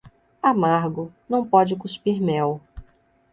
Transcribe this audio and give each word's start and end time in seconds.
Amargo, 0.41 1.13
não 1.29 1.45
pode 1.47 1.75
cuspir 1.75 2.19
mel. 2.19 2.59